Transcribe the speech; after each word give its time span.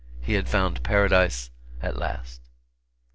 He 0.19 0.33
had 0.33 0.49
found 0.49 0.81
paradise 0.81 1.51
at 1.79 1.95
last. 1.95 2.41